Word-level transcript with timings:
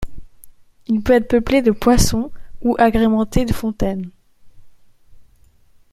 Il 0.87 1.03
peut 1.03 1.13
être 1.13 1.27
peuplé 1.27 1.61
de 1.61 1.69
poissons 1.69 2.31
ou 2.63 2.73
agrémenté 2.79 3.45
de 3.45 3.53
fontaines. 3.53 4.09